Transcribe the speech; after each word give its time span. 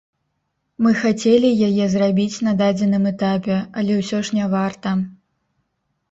Мы 0.83 0.91
хацелі 1.01 1.49
яе 1.67 1.85
зрабіць 1.95 2.43
на 2.47 2.53
дадзеным 2.61 3.03
этапе, 3.11 3.57
але 3.81 3.97
ўсё 3.99 4.19
ж 4.31 4.39
не 4.39 4.47
варта. 4.55 4.95